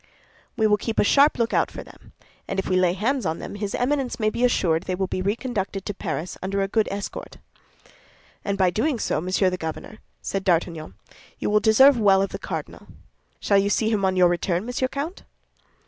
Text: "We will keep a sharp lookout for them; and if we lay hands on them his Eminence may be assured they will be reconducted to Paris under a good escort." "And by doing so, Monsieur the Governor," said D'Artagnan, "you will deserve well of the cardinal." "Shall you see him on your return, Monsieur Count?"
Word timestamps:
"We 0.57 0.65
will 0.65 0.77
keep 0.77 0.99
a 0.99 1.03
sharp 1.03 1.37
lookout 1.37 1.69
for 1.69 1.83
them; 1.83 2.13
and 2.47 2.57
if 2.57 2.67
we 2.67 2.75
lay 2.75 2.93
hands 2.93 3.23
on 3.23 3.37
them 3.37 3.53
his 3.53 3.75
Eminence 3.75 4.19
may 4.19 4.31
be 4.31 4.43
assured 4.43 4.81
they 4.81 4.95
will 4.95 5.05
be 5.05 5.21
reconducted 5.21 5.85
to 5.85 5.93
Paris 5.93 6.39
under 6.41 6.63
a 6.63 6.67
good 6.67 6.87
escort." 6.89 7.37
"And 8.43 8.57
by 8.57 8.71
doing 8.71 8.97
so, 8.97 9.21
Monsieur 9.21 9.51
the 9.51 9.57
Governor," 9.57 9.99
said 10.19 10.43
D'Artagnan, 10.43 10.95
"you 11.37 11.51
will 11.51 11.59
deserve 11.59 11.99
well 11.99 12.23
of 12.23 12.31
the 12.31 12.39
cardinal." 12.39 12.87
"Shall 13.39 13.59
you 13.59 13.69
see 13.69 13.91
him 13.91 14.03
on 14.03 14.15
your 14.15 14.27
return, 14.27 14.65
Monsieur 14.65 14.87
Count?" 14.87 15.21